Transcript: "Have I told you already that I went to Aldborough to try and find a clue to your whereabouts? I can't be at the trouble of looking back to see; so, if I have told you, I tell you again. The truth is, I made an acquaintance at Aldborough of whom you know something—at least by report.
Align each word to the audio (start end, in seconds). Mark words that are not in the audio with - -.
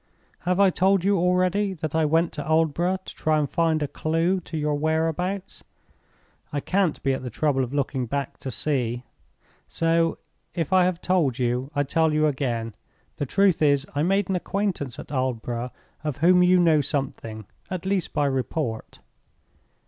"Have 0.49 0.59
I 0.59 0.71
told 0.71 1.05
you 1.05 1.19
already 1.19 1.73
that 1.73 1.93
I 1.93 2.05
went 2.05 2.31
to 2.33 2.43
Aldborough 2.43 2.97
to 3.05 3.13
try 3.13 3.37
and 3.37 3.47
find 3.47 3.83
a 3.83 3.87
clue 3.87 4.39
to 4.39 4.57
your 4.57 4.73
whereabouts? 4.73 5.63
I 6.51 6.59
can't 6.59 6.99
be 7.03 7.13
at 7.13 7.21
the 7.21 7.29
trouble 7.29 7.63
of 7.63 7.71
looking 7.71 8.07
back 8.07 8.39
to 8.39 8.49
see; 8.49 9.03
so, 9.67 10.17
if 10.55 10.73
I 10.73 10.85
have 10.85 11.01
told 11.03 11.37
you, 11.37 11.69
I 11.75 11.83
tell 11.83 12.13
you 12.15 12.25
again. 12.25 12.73
The 13.17 13.27
truth 13.27 13.61
is, 13.61 13.85
I 13.93 14.01
made 14.01 14.27
an 14.27 14.35
acquaintance 14.35 14.97
at 14.97 15.11
Aldborough 15.11 15.69
of 16.03 16.17
whom 16.17 16.41
you 16.41 16.57
know 16.59 16.81
something—at 16.81 17.85
least 17.85 18.11
by 18.11 18.25
report. 18.25 19.01